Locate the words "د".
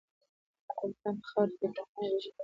0.03-0.03